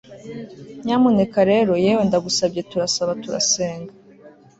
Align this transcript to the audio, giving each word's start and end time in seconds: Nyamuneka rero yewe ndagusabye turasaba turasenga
Nyamuneka 0.85 1.39
rero 1.51 1.71
yewe 1.85 2.01
ndagusabye 2.09 2.61
turasaba 2.69 3.11
turasenga 3.23 3.93